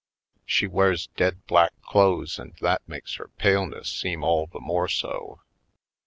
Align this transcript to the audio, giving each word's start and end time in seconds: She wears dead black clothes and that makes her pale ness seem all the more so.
She 0.47 0.65
wears 0.65 1.09
dead 1.15 1.45
black 1.45 1.79
clothes 1.83 2.39
and 2.39 2.55
that 2.59 2.81
makes 2.89 3.17
her 3.17 3.27
pale 3.37 3.67
ness 3.67 3.87
seem 3.87 4.23
all 4.23 4.47
the 4.47 4.59
more 4.59 4.87
so. 4.87 5.41